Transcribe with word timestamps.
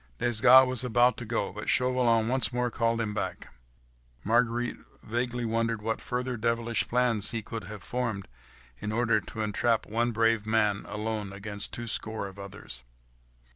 Desgas 0.17 0.65
was 0.65 0.83
about 0.83 1.15
to 1.17 1.25
go, 1.25 1.53
but 1.53 1.69
Chauvelin 1.69 2.27
once 2.27 2.51
more 2.51 2.71
called 2.71 2.99
him 2.99 3.13
back. 3.13 3.53
Marguerite 4.23 4.77
vaguely 5.03 5.45
wondered 5.45 5.79
what 5.83 6.01
further 6.01 6.37
devilish 6.37 6.87
plans 6.87 7.29
he 7.29 7.43
could 7.43 7.65
have 7.65 7.83
formed, 7.83 8.27
in 8.79 8.91
order 8.91 9.21
to 9.21 9.41
entrap 9.43 9.85
one 9.85 10.11
brave 10.11 10.47
man, 10.47 10.87
alone, 10.87 11.31
against 11.31 11.71
two 11.71 11.85
score 11.85 12.27
of 12.27 12.39
others. 12.39 12.81